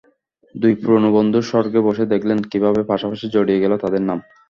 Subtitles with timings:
[0.55, 4.19] দুই পুরোনো বন্ধু স্বর্গে বসে দেখলেন, কীভাবে পাশাপাশি জড়িয়ে গেল তাঁদের নাম।